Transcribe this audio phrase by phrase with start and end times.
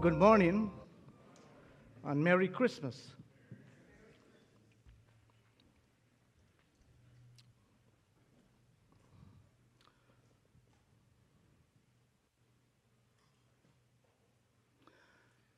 [0.00, 0.70] Good morning
[2.04, 3.12] and Merry Christmas.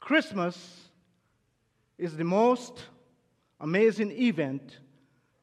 [0.01, 0.89] Christmas
[1.97, 2.87] is the most
[3.61, 4.79] amazing event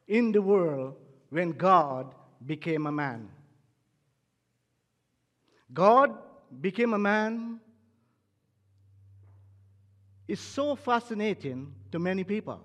[0.08, 0.96] in the world
[1.30, 2.14] when God
[2.44, 3.30] became a man.
[5.72, 6.18] God
[6.60, 7.60] became a man
[10.30, 12.64] is so fascinating to many people.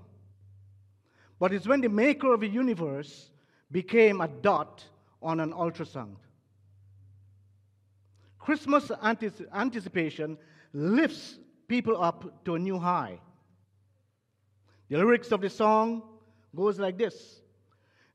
[1.39, 3.31] But it's when the maker of the universe
[3.71, 4.85] became a dot
[5.21, 6.17] on an ultrasound.
[8.37, 10.37] Christmas antici- anticipation
[10.73, 13.19] lifts people up to a new high.
[14.89, 16.03] The lyrics of the song
[16.55, 17.41] goes like this.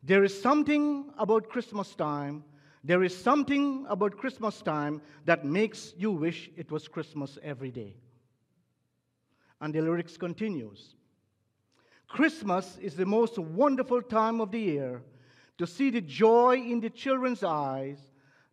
[0.04, 2.44] There is something about Christmas time,
[2.84, 7.96] there is something about Christmas time that makes you wish it was Christmas every day.
[9.60, 10.94] And the lyrics continues.
[12.08, 15.02] Christmas is the most wonderful time of the year
[15.58, 17.98] to see the joy in the children's eyes,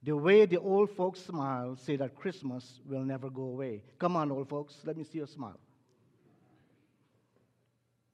[0.03, 3.81] the way the old folks smile, say that Christmas will never go away.
[3.97, 5.59] Come on, old folks, let me see your smile.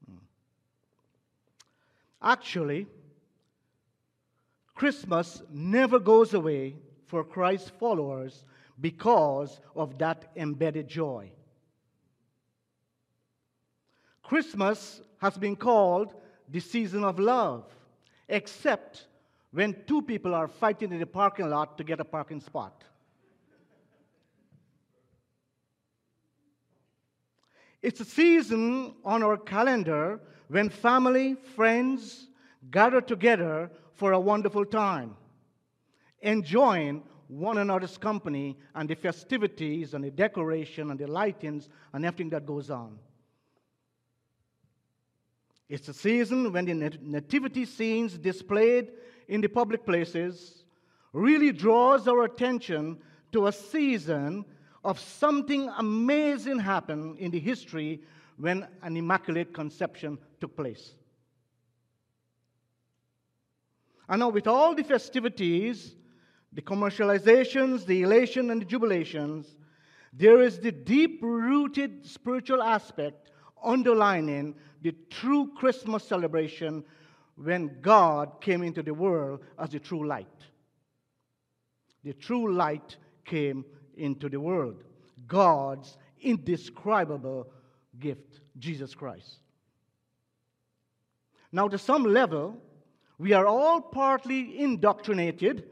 [0.07, 0.17] Hmm.
[2.21, 2.87] Actually,
[4.75, 6.75] Christmas never goes away
[7.07, 8.45] for Christ's followers
[8.79, 11.31] because of that embedded joy.
[14.33, 16.15] Christmas has been called
[16.49, 17.65] the season of love,
[18.27, 19.05] except
[19.51, 22.83] when two people are fighting in the parking lot to get a parking spot.
[27.83, 32.25] It's a season on our calendar when family, friends
[32.71, 35.15] gather together for a wonderful time,
[36.23, 42.31] enjoying one another's company and the festivities and the decoration and the lightings and everything
[42.31, 42.97] that goes on.
[45.73, 48.91] It's a season when the nativity scenes displayed
[49.27, 50.65] in the public places
[51.13, 52.99] really draws our attention
[53.31, 54.45] to a season
[54.83, 58.03] of something amazing happened in the history
[58.37, 60.93] when an immaculate conception took place.
[64.07, 65.95] And now, with all the festivities,
[66.51, 69.47] the commercializations, the elation, and the jubilations,
[70.15, 73.31] there is the deep rooted spiritual aspect
[73.63, 76.83] underlining the true Christmas celebration
[77.35, 80.27] when God came into the world as the true light.
[82.03, 83.65] The true light came
[83.95, 84.83] into the world.
[85.27, 87.47] God's indescribable
[87.99, 89.39] gift, Jesus Christ.
[91.51, 92.57] Now, to some level,
[93.17, 95.65] we are all partly indoctrinated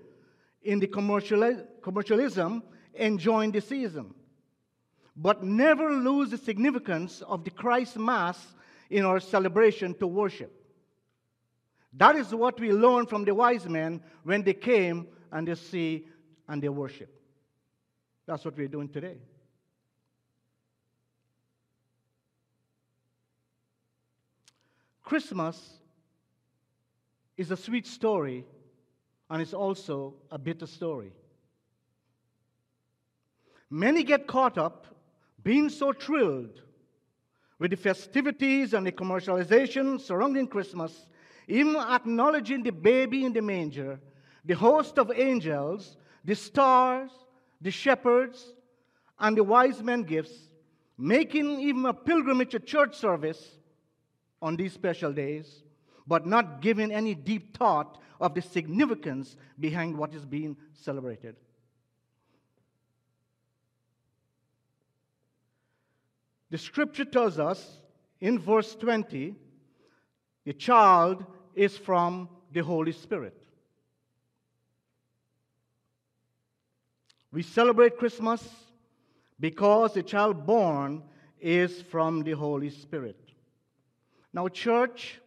[0.63, 2.63] in the commercialism
[2.94, 4.13] enjoying the season
[5.21, 8.55] but never lose the significance of the Christ Mass
[8.89, 10.51] in our celebration to worship.
[11.93, 16.07] That is what we learn from the wise men when they came and they see
[16.47, 17.13] and they worship.
[18.25, 19.17] That's what we're doing today.
[25.03, 25.77] Christmas
[27.37, 28.45] is a sweet story
[29.29, 31.13] and it's also a bitter story.
[33.69, 34.87] Many get caught up
[35.44, 36.62] being so thrilled
[37.59, 41.07] with the festivities and the commercialization surrounding Christmas,
[41.47, 44.00] even acknowledging the baby in the manger,
[44.46, 47.11] the host of angels, the stars,
[47.61, 48.53] the shepherds,
[49.20, 50.34] and the wise men gifts,
[50.97, 53.58] making even a pilgrimage to church service
[54.41, 55.64] on these special days,
[56.08, 61.35] but not giving any deep thought of the significance behind what is being celebrated.
[66.51, 67.79] The scripture tells us
[68.19, 69.35] in verse 20
[70.43, 71.25] the child
[71.55, 73.35] is from the Holy Spirit.
[77.31, 78.47] We celebrate Christmas
[79.39, 81.03] because the child born
[81.39, 83.17] is from the Holy Spirit.
[84.33, 85.21] Now, church,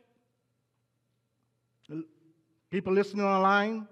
[2.70, 3.88] people listening online,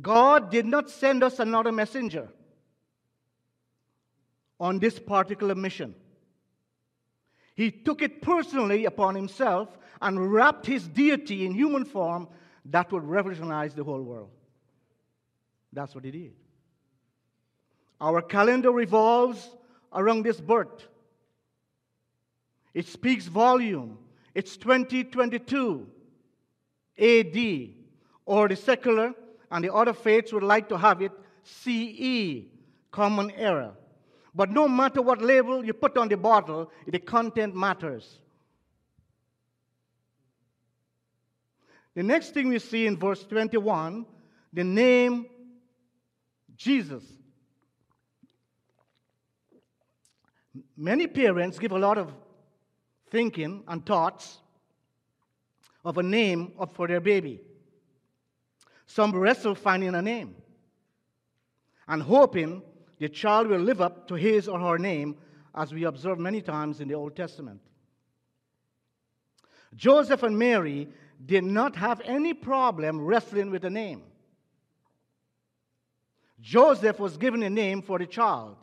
[0.00, 2.28] God did not send us another messenger.
[4.60, 5.94] On this particular mission.
[7.54, 9.68] He took it personally upon himself
[10.00, 12.28] and wrapped his deity in human form
[12.66, 14.30] that would revolutionize the whole world.
[15.72, 16.32] That's what he did.
[18.00, 19.50] Our calendar revolves
[19.92, 20.86] around this birth.
[22.72, 23.98] It speaks volume.
[24.34, 25.86] It's 2022
[26.98, 27.68] AD,
[28.26, 29.14] or the secular
[29.50, 31.12] and the other faiths would like to have it
[31.42, 32.44] CE,
[32.90, 33.72] Common Era.
[34.34, 38.18] But no matter what label you put on the bottle, the content matters.
[41.94, 44.06] The next thing we see in verse 21
[44.52, 45.26] the name
[46.56, 47.02] Jesus.
[50.76, 52.12] Many parents give a lot of
[53.10, 54.38] thinking and thoughts
[55.84, 57.40] of a name for their baby.
[58.86, 60.34] Some wrestle finding a name
[61.86, 62.62] and hoping
[63.00, 65.16] the child will live up to his or her name,
[65.54, 67.60] as we observe many times in the Old Testament.
[69.74, 70.86] Joseph and Mary
[71.24, 74.02] did not have any problem wrestling with a name.
[76.40, 78.56] Joseph was given a name for the child.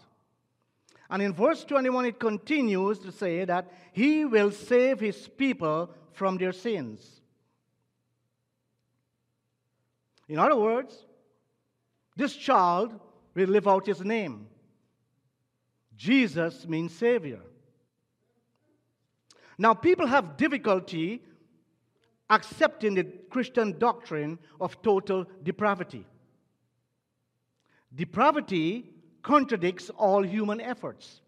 [1.09, 6.37] And in verse 21, it continues to say that he will save his people from
[6.37, 7.21] their sins.
[10.27, 11.05] In other words,
[12.15, 12.99] this child
[13.45, 14.47] will live out his name.
[15.95, 17.41] Jesus means Savior.
[19.57, 21.23] Now, people have difficulty
[22.29, 26.05] accepting the Christian doctrine of total depravity.
[27.93, 28.89] Depravity
[29.23, 31.21] contradicts all human efforts.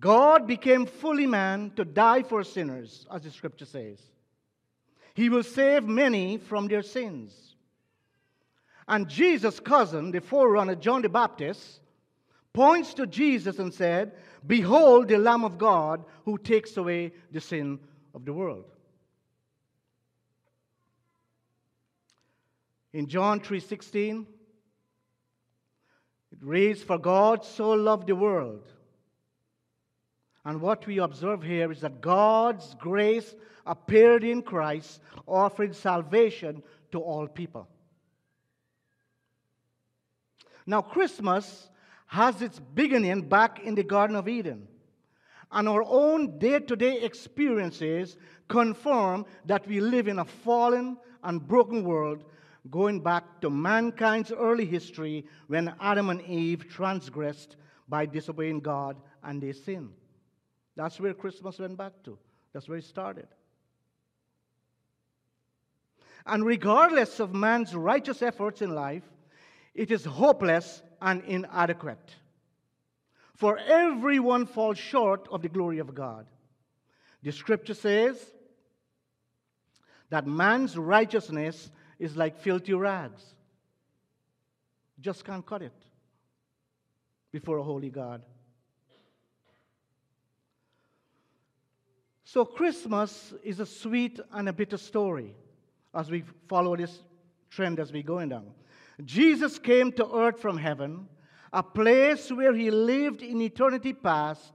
[0.00, 4.00] God became fully man to die for sinners, as the scripture says.
[5.14, 7.53] He will save many from their sins.
[8.86, 11.80] And Jesus' cousin, the forerunner John the Baptist,
[12.52, 14.12] points to Jesus and said,
[14.46, 17.78] Behold the Lamb of God who takes away the sin
[18.14, 18.64] of the world.
[22.92, 24.24] In John 3:16,
[26.30, 28.62] it reads, For God so loved the world.
[30.44, 33.34] And what we observe here is that God's grace
[33.66, 37.66] appeared in Christ, offering salvation to all people.
[40.66, 41.68] Now, Christmas
[42.06, 44.68] has its beginning back in the Garden of Eden.
[45.52, 48.16] And our own day to day experiences
[48.48, 52.24] confirm that we live in a fallen and broken world
[52.70, 57.56] going back to mankind's early history when Adam and Eve transgressed
[57.88, 59.92] by disobeying God and they sinned.
[60.76, 62.18] That's where Christmas went back to.
[62.52, 63.28] That's where it started.
[66.26, 69.04] And regardless of man's righteous efforts in life,
[69.74, 72.14] it is hopeless and inadequate.
[73.36, 76.26] For everyone falls short of the glory of God.
[77.22, 78.16] The scripture says
[80.10, 83.22] that man's righteousness is like filthy rags.
[85.00, 85.74] Just can't cut it
[87.32, 88.22] before a holy God.
[92.22, 95.34] So, Christmas is a sweet and a bitter story
[95.94, 96.98] as we follow this
[97.50, 98.46] trend as we're going down.
[99.04, 101.08] Jesus came to earth from heaven,
[101.52, 104.52] a place where he lived in eternity past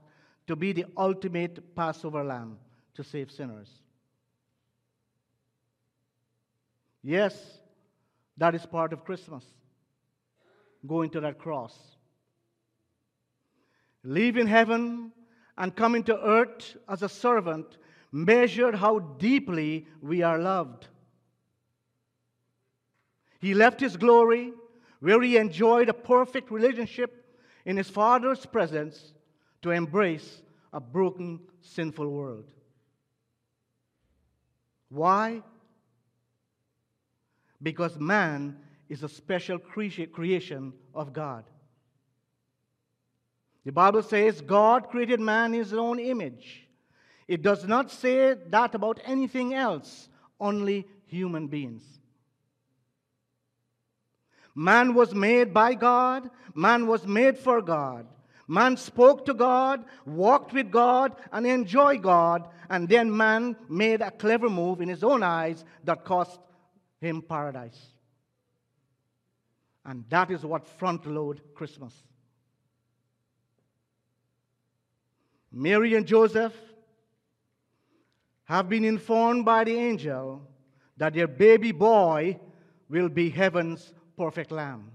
[0.48, 2.58] to be the ultimate Passover lamb
[2.96, 3.70] to save sinners.
[7.04, 7.60] Yes,
[8.38, 9.44] that is part of Christmas.
[10.86, 11.78] Going to that cross.
[14.04, 15.12] Leaving heaven
[15.58, 17.78] and coming to earth as a servant
[18.12, 20.88] measured how deeply we are loved.
[23.40, 24.54] He left his glory,
[25.00, 29.14] where he enjoyed a perfect relationship in his Father's presence,
[29.62, 30.42] to embrace
[30.72, 32.46] a broken, sinful world.
[34.90, 35.42] Why?
[37.62, 41.46] because man is a special creation of God.
[43.66, 46.68] The Bible says God created man in his own image.
[47.28, 51.84] It does not say that about anything else, only human beings.
[54.60, 58.06] Man was made by God, man was made for God.
[58.46, 64.12] Man spoke to God, walked with God, and enjoyed God, and then man made a
[64.12, 66.42] clever move in his own eyes that cost
[67.00, 67.80] him paradise.
[69.86, 71.94] And that is what front load Christmas.
[75.54, 76.54] Mary and Joseph
[78.44, 80.42] have been informed by the angel
[80.98, 82.38] that their baby boy
[82.90, 84.92] will be heaven's perfect lamb.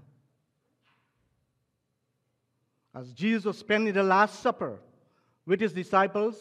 [2.93, 4.77] As Jesus was spending the Last Supper
[5.47, 6.35] with his disciples,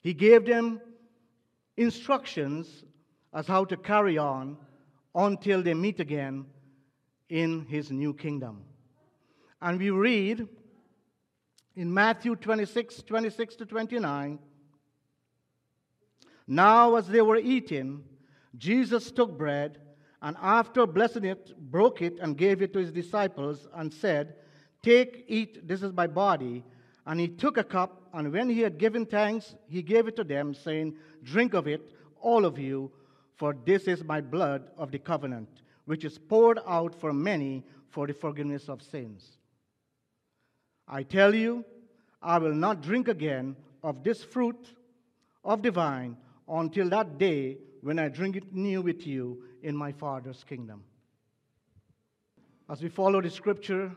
[0.00, 0.80] he gave them
[1.76, 2.84] instructions
[3.32, 4.56] as how to carry on
[5.14, 6.46] until they meet again
[7.28, 8.64] in his new kingdom.
[9.62, 10.48] And we read
[11.76, 14.40] in Matthew 26 26 to 29
[16.48, 18.02] Now, as they were eating,
[18.58, 19.78] Jesus took bread
[20.26, 24.34] and after blessing it, broke it and gave it to his disciples and said,
[24.82, 26.64] Take, eat, this is my body.
[27.06, 30.24] And he took a cup, and when he had given thanks, he gave it to
[30.24, 32.90] them, saying, Drink of it, all of you,
[33.36, 35.48] for this is my blood of the covenant,
[35.84, 39.38] which is poured out for many for the forgiveness of sins.
[40.88, 41.64] I tell you,
[42.20, 43.54] I will not drink again
[43.84, 44.72] of this fruit
[45.44, 46.16] of the vine
[46.48, 50.84] until that day when I drink it new with you in my Father's kingdom.
[52.70, 53.90] As we follow the scripture,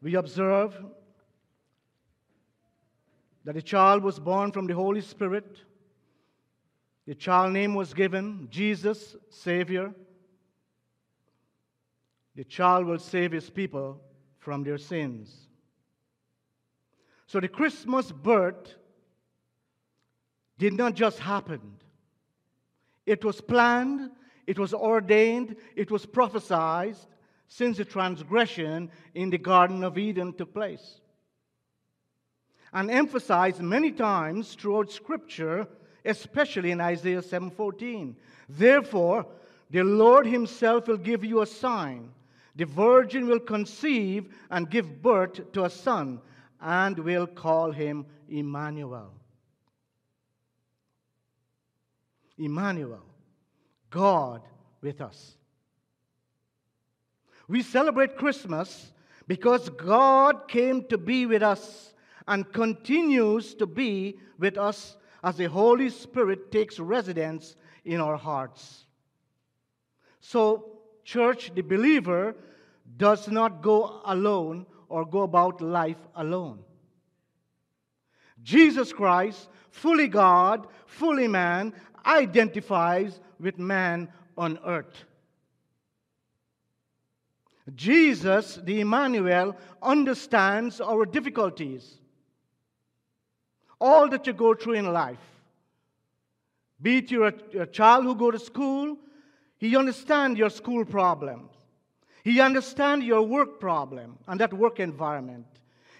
[0.00, 0.76] we observe
[3.44, 5.58] that a child was born from the Holy Spirit.
[7.08, 9.92] The child name was given Jesus, Savior.
[12.36, 14.00] The child will save his people
[14.38, 15.48] from their sins.
[17.26, 18.76] So the Christmas birth
[20.56, 21.80] did not just happen.
[23.06, 24.10] It was planned,
[24.46, 26.96] it was ordained, it was prophesied
[27.48, 31.00] since the transgression in the Garden of Eden took place.
[32.72, 35.68] And emphasized many times throughout Scripture,
[36.04, 38.16] especially in Isaiah 7:14.
[38.48, 39.26] Therefore,
[39.70, 42.12] the Lord himself will give you a sign.
[42.56, 46.20] The virgin will conceive and give birth to a son
[46.60, 49.12] and will call him Emmanuel.
[52.38, 53.04] Emmanuel,
[53.90, 54.42] God
[54.80, 55.36] with us.
[57.48, 58.92] We celebrate Christmas
[59.26, 61.94] because God came to be with us
[62.26, 68.84] and continues to be with us as the Holy Spirit takes residence in our hearts.
[70.20, 72.34] So, church, the believer
[72.96, 76.60] does not go alone or go about life alone.
[78.42, 81.72] Jesus Christ, fully God, fully man,
[82.06, 85.04] identifies with man on earth.
[87.74, 91.98] Jesus, the Emmanuel, understands our difficulties.
[93.80, 95.18] All that you go through in life.
[96.80, 98.98] Be it you're a, a child who go to school,
[99.56, 101.50] he understands your school problems.
[102.22, 105.46] He understands your work problem and that work environment.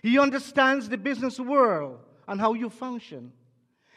[0.03, 3.33] He understands the business world and how you function.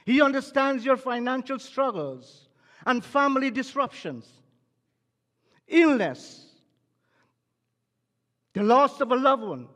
[0.08, 2.48] He understands your financial struggles
[2.86, 4.26] and family disruptions,
[5.68, 6.46] illness,
[8.54, 9.68] the loss of a loved one.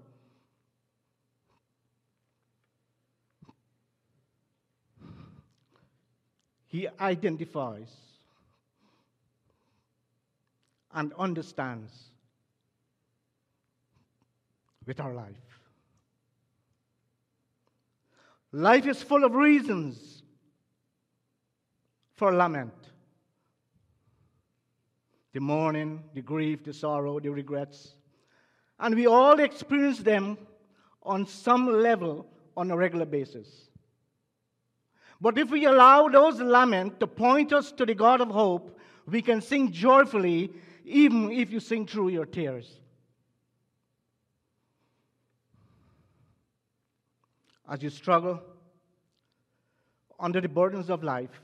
[6.67, 7.93] He identifies
[10.93, 11.91] and understands
[14.85, 15.35] with our life.
[18.53, 20.20] Life is full of reasons
[22.21, 22.71] for lament.
[25.33, 27.95] The mourning, the grief, the sorrow, the regrets.
[28.79, 30.37] And we all experience them
[31.01, 33.47] on some level on a regular basis.
[35.19, 39.23] But if we allow those lament to point us to the God of hope, we
[39.23, 40.51] can sing joyfully
[40.85, 42.71] even if you sing through your tears.
[47.67, 48.39] As you struggle
[50.19, 51.41] under the burdens of life,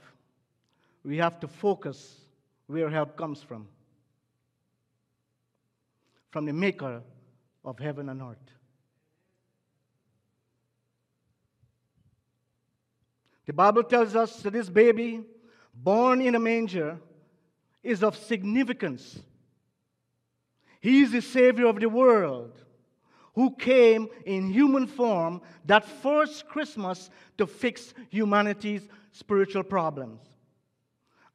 [1.07, 2.15] we have to focus
[2.67, 3.65] where help comes from
[6.31, 7.01] from the maker
[7.63, 8.51] of heaven and earth.
[13.45, 15.23] The Bible tells us that this baby,
[15.73, 16.97] born in a manger,
[17.81, 19.17] is of significance.
[20.81, 22.51] He is the Savior of the world
[23.33, 30.19] who came in human form that first Christmas to fix humanity's spiritual problems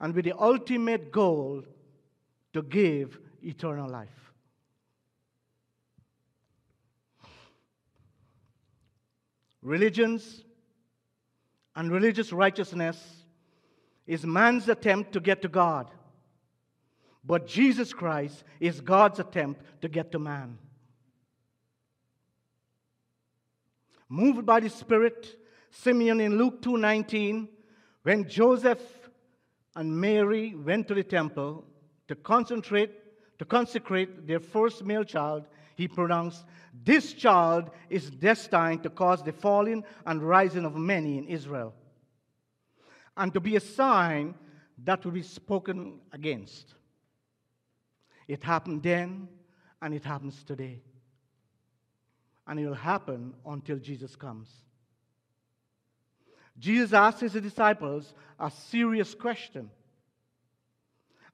[0.03, 1.63] and with the ultimate goal
[2.53, 4.33] to give eternal life.
[9.63, 10.43] Religions
[11.77, 12.99] and religious righteousness
[14.05, 15.89] is man's attempt to get to God.
[17.25, 20.59] But Jesus Christ is God's attempt to get to man.
[24.09, 25.39] Moved by the Spirit,
[25.71, 27.49] Simeon in Luke 2:19,
[28.03, 29.02] when Joseph
[29.75, 31.65] and Mary went to the temple
[32.09, 32.91] to concentrate,
[33.39, 36.45] to consecrate their first male child, he pronounced,
[36.85, 41.75] This child is destined to cause the falling and rising of many in Israel,
[43.17, 44.35] and to be a sign
[44.85, 46.75] that will be spoken against.
[48.29, 49.29] It happened then,
[49.81, 50.81] and it happens today.
[52.47, 54.49] And it will happen until Jesus comes.
[56.63, 59.69] Jesus asked his disciples a serious question.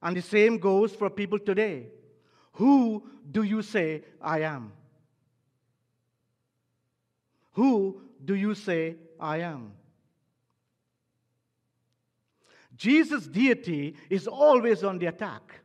[0.00, 1.88] And the same goes for people today.
[2.52, 4.72] Who do you say I am?
[7.52, 9.72] Who do you say I am?
[12.74, 15.60] Jesus' deity is always on the attack.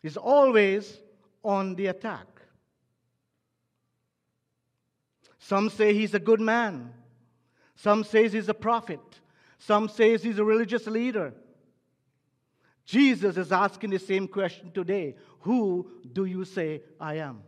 [0.00, 0.96] He's always
[1.42, 2.39] on the attack.
[5.40, 6.92] Some say he's a good man.
[7.74, 9.00] Some say he's a prophet.
[9.58, 11.32] Some say he's a religious leader.
[12.84, 17.42] Jesus is asking the same question today Who do you say I am?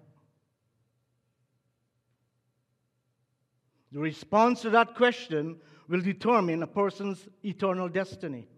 [3.92, 8.48] The response to that question will determine a person's eternal destiny.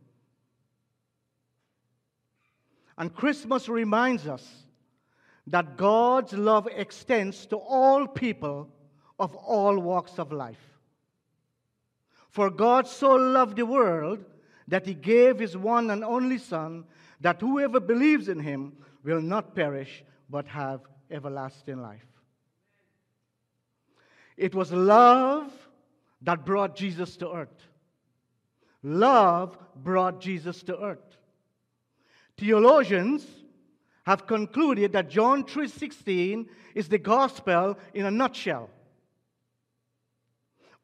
[2.97, 4.49] And Christmas reminds us
[5.49, 8.71] that God's love extends to all people
[9.19, 10.79] of all walks of life.
[12.31, 14.25] For God so loved the world
[14.67, 16.85] that he gave his one and only Son,
[17.21, 18.73] that whoever believes in him
[19.05, 20.81] will not perish but have
[21.11, 22.07] everlasting life.
[24.37, 25.53] It was love
[26.23, 27.69] that brought Jesus to earth.
[28.83, 31.17] Love brought Jesus to earth.
[32.37, 33.27] Theologians
[34.07, 38.71] have concluded that John 3:16 is the gospel in a nutshell.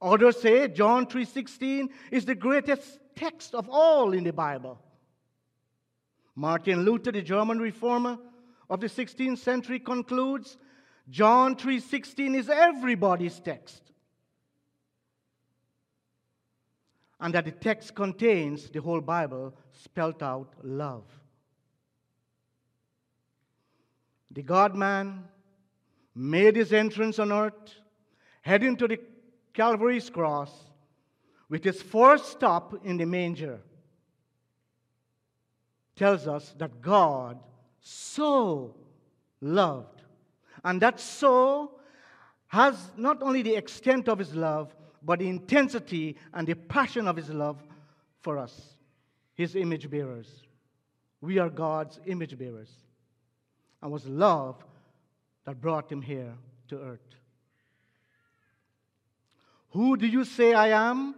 [0.03, 4.83] Others say John 3:16 is the greatest text of all in the Bible.
[6.35, 8.19] Martin Luther, the German reformer
[8.71, 10.57] of the 16th century concludes
[11.11, 13.83] John 3:16 is everybody's text.
[17.19, 21.05] And that the text contains the whole Bible spelt out love.
[24.31, 25.29] The God man
[26.15, 27.75] made his entrance on earth,
[28.41, 28.97] heading to the
[29.53, 30.51] Calvary's cross,
[31.49, 33.61] with his first stop in the manger,
[35.97, 37.39] tells us that God
[37.81, 38.75] so
[39.41, 40.03] loved.
[40.65, 41.73] And that so
[42.49, 47.17] has not only the extent of his love, but the intensity and the passion of
[47.17, 47.63] his love
[48.21, 48.75] for us,
[49.35, 50.29] his image bearers.
[51.21, 52.71] We are God's image bearers
[53.83, 54.63] and was love
[55.45, 56.35] that brought him here
[56.69, 57.20] to earth.
[59.71, 61.15] Who do you say I am?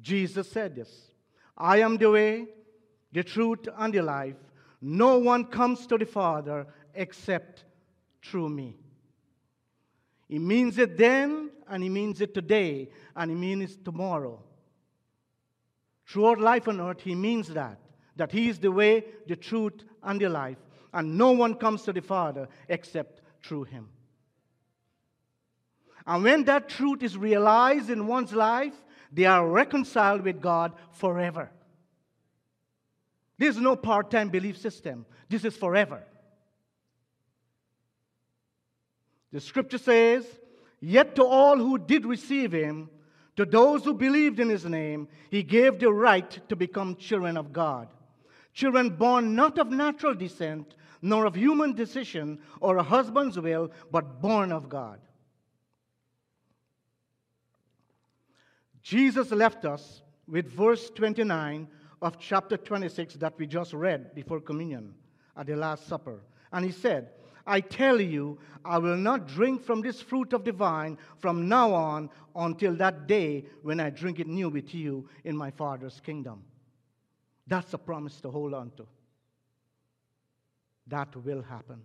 [0.00, 1.10] Jesus said this
[1.56, 2.46] I am the way,
[3.12, 4.36] the truth, and the life.
[4.80, 7.64] No one comes to the Father except
[8.22, 8.76] through me.
[10.28, 14.42] He means it then, and he means it today, and he means it tomorrow.
[16.06, 17.78] Throughout life on earth, he means that.
[18.16, 20.58] That he is the way, the truth, and the life
[20.92, 23.88] and no one comes to the Father except through him.
[26.10, 28.74] And when that truth is realized in one's life,
[29.12, 31.52] they are reconciled with God forever.
[33.38, 36.02] There's no part time belief system, this is forever.
[39.30, 40.26] The scripture says,
[40.80, 42.90] Yet to all who did receive him,
[43.36, 47.52] to those who believed in his name, he gave the right to become children of
[47.52, 47.86] God.
[48.52, 54.20] Children born not of natural descent, nor of human decision or a husband's will, but
[54.20, 54.98] born of God.
[58.82, 61.68] Jesus left us with verse 29
[62.02, 64.94] of chapter 26 that we just read before communion
[65.36, 66.20] at the Last Supper.
[66.52, 67.10] And he said,
[67.46, 71.72] I tell you, I will not drink from this fruit of the vine from now
[71.74, 76.42] on until that day when I drink it new with you in my Father's kingdom.
[77.46, 78.86] That's a promise to hold on to
[80.90, 81.82] that will happen.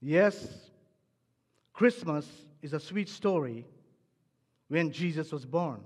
[0.00, 0.46] Yes,
[1.72, 2.26] Christmas
[2.62, 3.66] is a sweet story
[4.68, 5.80] when Jesus was born.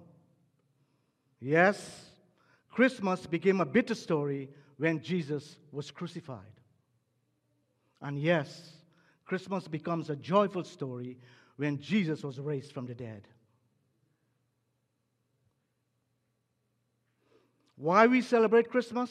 [1.40, 2.10] Yes,
[2.70, 6.38] Christmas became a bitter story when Jesus was crucified.
[8.00, 8.72] And yes,
[9.24, 11.18] Christmas becomes a joyful story
[11.56, 13.28] when Jesus was raised from the dead.
[17.76, 19.10] Why we celebrate Christmas?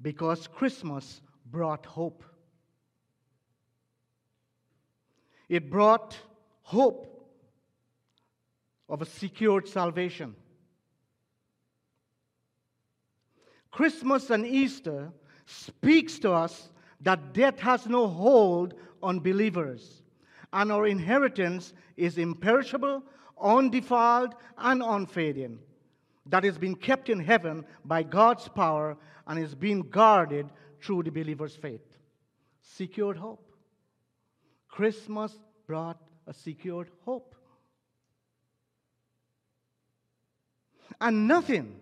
[0.00, 2.24] Because Christmas brought hope.
[5.48, 6.16] It brought
[6.62, 7.28] hope
[8.88, 10.34] of a secured salvation.
[13.70, 15.12] Christmas and Easter
[15.46, 20.02] speaks to us that death has no hold on believers,
[20.52, 23.02] and our inheritance is imperishable,
[23.40, 25.58] undefiled, and unfading.
[26.26, 31.10] That is being kept in heaven by God's power and is being guarded through the
[31.10, 31.96] believer's faith.
[32.60, 33.52] Secured hope.
[34.68, 35.32] Christmas
[35.66, 37.34] brought a secured hope.
[41.00, 41.76] And nothing,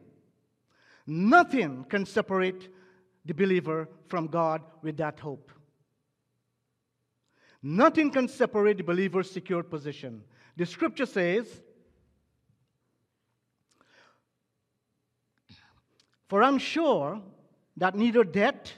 [1.07, 2.69] nothing can separate
[3.25, 5.51] the believer from God with that hope.
[7.63, 10.23] Nothing can separate the believer's secured position.
[10.57, 11.47] The scripture says,
[16.29, 17.21] For I'm sure
[17.77, 18.73] that neither death,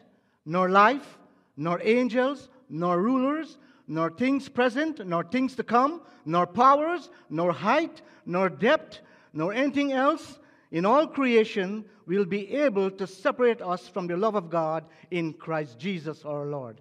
[0.49, 1.19] nor life,
[1.59, 8.01] nor angels, nor rulers, nor things present, nor things to come, nor powers, nor height,
[8.25, 9.01] nor depth,
[9.35, 10.39] nor anything else
[10.71, 15.35] in all creation will be able to separate us from the love of God in
[15.35, 16.81] Christ Jesus our Lord.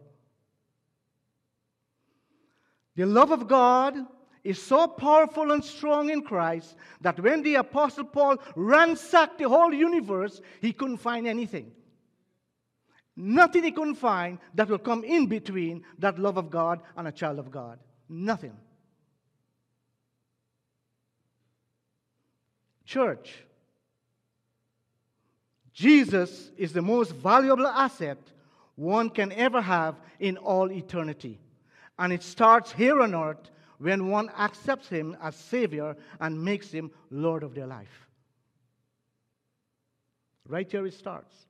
[2.95, 3.97] The love of God
[4.45, 9.73] is so powerful and strong in Christ that when the Apostle Paul ransacked the whole
[9.73, 11.73] universe, he couldn't find anything.
[13.19, 17.12] Nothing he couldn't find that will come in between that love of God and a
[17.12, 17.80] child of God.
[18.08, 18.56] Nothing.
[22.86, 23.34] Church,
[25.73, 28.19] Jesus is the most valuable asset
[28.75, 31.39] one can ever have in all eternity.
[31.97, 33.49] And it starts here on earth
[33.80, 38.08] when one accepts Him as Savior and makes Him Lord of their life.
[40.47, 41.46] Right here it starts.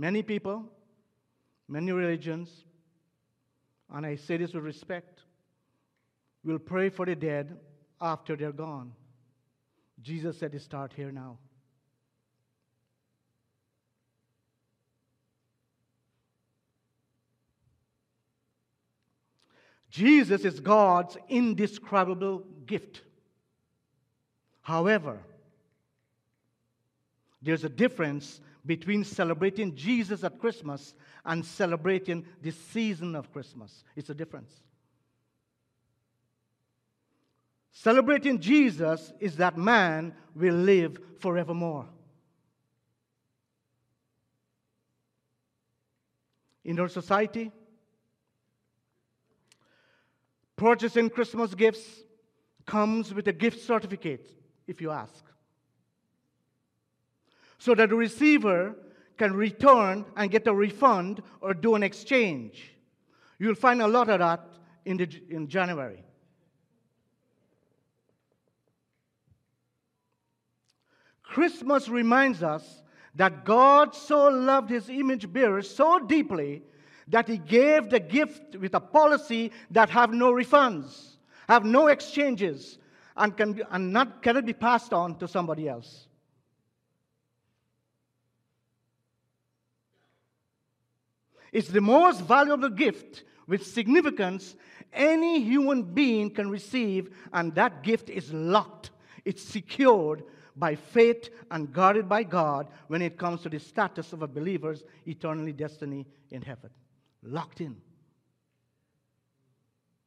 [0.00, 0.64] Many people,
[1.68, 2.64] many religions,
[3.92, 5.20] and I say this with respect,
[6.42, 7.58] will pray for the dead
[8.00, 8.94] after they're gone.
[10.00, 11.36] Jesus said start here now.
[19.90, 23.02] Jesus is God's indescribable gift.
[24.62, 25.18] However,
[27.42, 30.94] there's a difference between celebrating Jesus at Christmas
[31.24, 33.84] and celebrating the season of Christmas.
[33.96, 34.60] It's a difference.
[37.72, 41.86] Celebrating Jesus is that man will live forevermore.
[46.64, 47.50] In our society,
[50.56, 52.02] purchasing Christmas gifts
[52.66, 54.30] comes with a gift certificate,
[54.66, 55.24] if you ask.
[57.60, 58.74] So that the receiver
[59.18, 62.72] can return and get a refund or do an exchange.
[63.38, 64.48] You'll find a lot of that
[64.86, 66.02] in, the, in January.
[71.22, 72.82] Christmas reminds us
[73.14, 76.62] that God so loved his image bearers so deeply
[77.08, 82.78] that he gave the gift with a policy that have no refunds, have no exchanges,
[83.18, 86.06] and, can, and not, cannot be passed on to somebody else.
[91.52, 94.54] It's the most valuable gift with significance
[94.92, 98.90] any human being can receive, and that gift is locked,
[99.24, 100.24] it's secured
[100.56, 104.82] by faith and guarded by God when it comes to the status of a believer's
[105.06, 106.70] eternally destiny in heaven.
[107.22, 107.76] Locked in.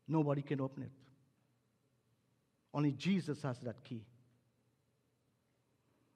[0.07, 0.91] Nobody can open it.
[2.73, 4.03] Only Jesus has that key.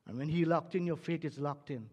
[0.08, 1.90] And when He locked in, your faith is locked in.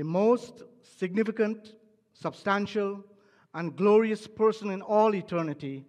[0.00, 0.62] The most
[0.96, 1.74] significant,
[2.14, 3.04] substantial,
[3.52, 5.84] and glorious person in all eternity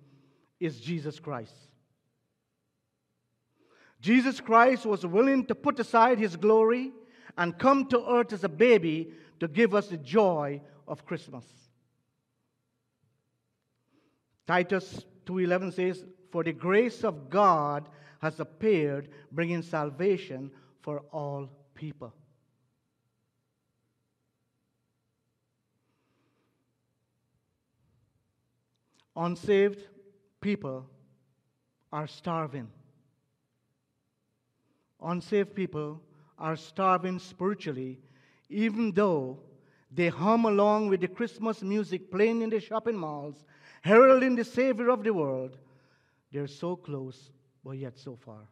[0.59, 1.55] is Jesus Christ.
[4.01, 6.91] Jesus Christ was willing to put aside his glory
[7.37, 11.45] and come to earth as a baby to give us the joy of Christmas.
[14.45, 17.87] Titus 2:11 says, "For the grace of God
[18.19, 22.13] has appeared, bringing salvation for all people."
[29.15, 29.87] Unsaved
[30.39, 30.85] people
[31.91, 32.69] are starving.
[35.01, 36.01] Unsaved people
[36.37, 37.99] are starving spiritually,
[38.49, 39.39] even though
[39.91, 43.43] they hum along with the Christmas music playing in the shopping malls,
[43.81, 45.57] heralding the Savior of the world.
[46.31, 47.31] They're so close,
[47.63, 48.47] but yet so far.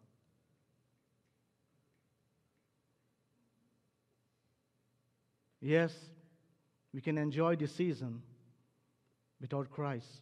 [5.62, 5.94] Yes,
[6.94, 8.22] we can enjoy the season
[9.42, 10.22] without Christ,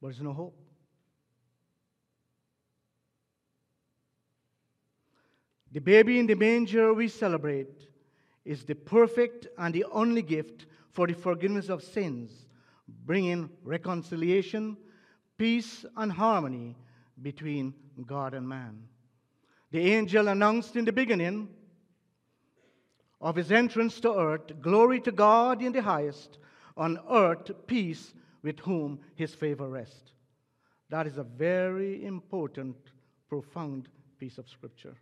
[0.00, 0.56] but there's no hope.
[5.72, 7.86] The baby in the manger we celebrate
[8.44, 12.32] is the perfect and the only gift for the forgiveness of sins,
[13.06, 14.76] bringing reconciliation,
[15.38, 16.76] peace, and harmony
[17.22, 17.74] between
[18.06, 18.82] God and man.
[19.70, 21.48] The angel announced in the beginning
[23.20, 26.38] of his entrance to earth Glory to God in the highest,
[26.76, 30.12] on earth peace with whom his favor rests.
[30.88, 32.76] That is a very important,
[33.28, 34.96] profound piece of scripture.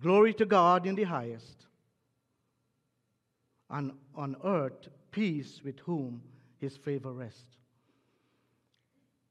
[0.00, 1.66] Glory to God in the highest,
[3.70, 6.22] and on earth peace with whom
[6.58, 7.56] his favor rests.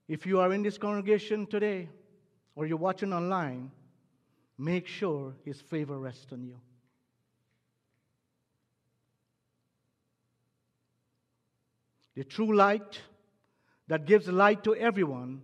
[0.07, 1.89] If you are in this congregation today,
[2.55, 3.71] or you're watching online,
[4.57, 6.59] make sure his favor rests on you.
[12.15, 13.01] The true light
[13.87, 15.41] that gives light to everyone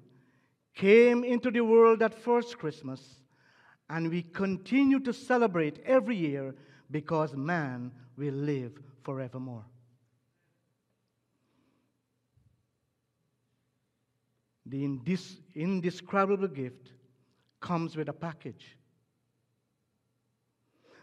[0.76, 3.02] came into the world that first Christmas,
[3.90, 6.56] and we continue to celebrate every year
[6.92, 9.66] because man will live forevermore.
[14.66, 14.84] The
[15.56, 16.92] indescribable gift
[17.60, 18.78] comes with a package.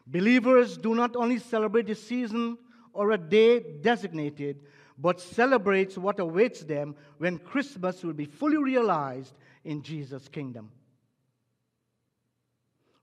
[0.06, 2.56] Believers do not only celebrate the season
[2.92, 4.60] or a day designated,
[4.98, 10.70] but celebrates what awaits them when Christmas will be fully realized in Jesus' kingdom.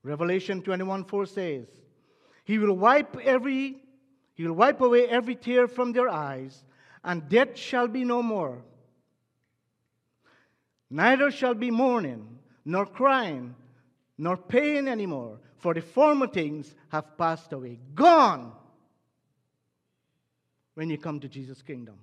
[0.02, 1.66] Revelation 21 4 says,
[2.44, 3.80] He will wipe every
[4.34, 6.64] he will wipe away every tear from their eyes,
[7.04, 8.64] and death shall be no more.
[10.90, 13.54] Neither shall be mourning, nor crying,
[14.18, 17.78] nor pain anymore, for the former things have passed away.
[17.94, 18.52] Gone
[20.74, 21.96] when you come to Jesus' kingdom.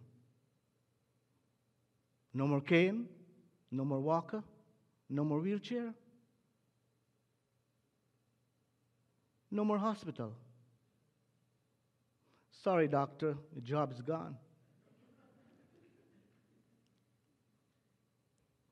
[2.34, 3.08] No more cane,
[3.72, 4.44] no more walker,
[5.10, 5.94] no more wheelchair,
[9.52, 10.34] no more hospital.
[12.64, 14.38] Sorry, doctor, the job is gone.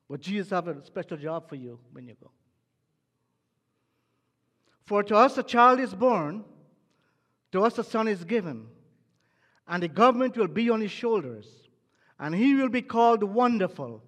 [0.09, 2.31] But Jesus has a special job for you when you go.
[4.85, 6.43] For to us a child is born,
[7.51, 8.67] to us a son is given,
[9.69, 11.47] and the government will be on his shoulders,
[12.19, 14.03] and he will be called Wonderful,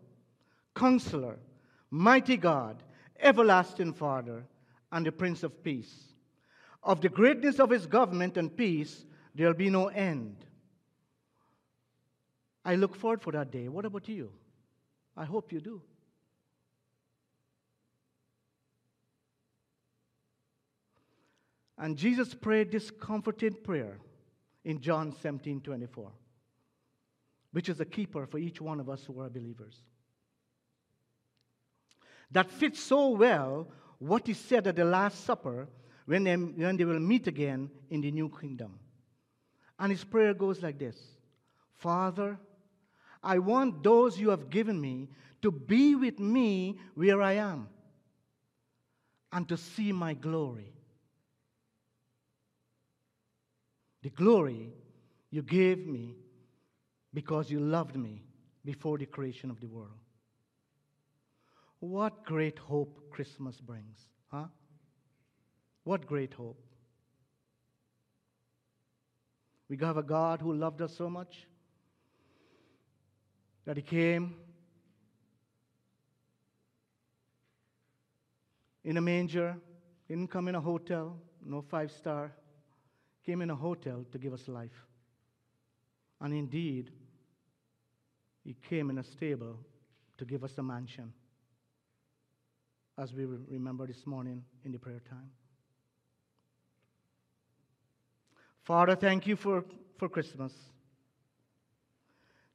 [0.76, 1.38] Counselor,
[1.91, 2.82] Mighty God,
[3.19, 4.43] Everlasting Father,
[4.91, 6.13] and the Prince of Peace.
[6.84, 10.36] Of the greatness of his government and peace, there will be no end.
[12.65, 13.67] I look forward for that day.
[13.67, 14.32] What about you?
[15.15, 15.82] I hope you do.
[21.78, 24.00] And Jesus prayed this comforting prayer
[24.63, 26.12] in John 17 24,
[27.52, 29.76] which is a keeper for each one of us who are believers.
[32.32, 33.67] That fits so well
[34.00, 35.67] what he said at the Last Supper
[36.06, 38.80] when they, when they will meet again in the new kingdom.
[39.78, 40.97] And his prayer goes like this
[41.76, 42.39] Father,
[43.24, 45.10] I want those you have given me
[45.41, 47.67] to be with me where I am
[49.32, 50.74] and to see my glory
[54.01, 54.73] the glory
[55.29, 56.15] you gave me
[57.13, 58.23] because you loved me
[58.65, 59.99] before the creation of the world.
[61.79, 64.45] What great hope Christmas brings, huh?
[65.83, 66.59] What great hope.
[69.67, 71.47] We have a God who loved us so much
[73.65, 74.35] that He came
[78.83, 79.55] in a manger,
[80.07, 82.31] didn't come in a hotel, no five star
[83.25, 84.88] came in a hotel to give us life.
[86.19, 86.91] And indeed,
[88.43, 89.60] he came in a stable
[90.17, 91.13] to give us a mansion,
[92.97, 95.31] as we remember this morning in the prayer time.
[98.63, 99.65] Father, thank you for,
[99.97, 100.53] for Christmas.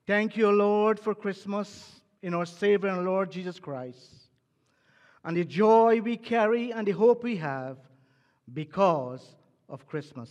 [0.07, 4.29] Thank you, Lord, for Christmas in our Savior and Lord Jesus Christ,
[5.25, 7.79] and the joy we carry and the hope we have
[8.53, 9.35] because
[9.69, 10.31] of Christmas.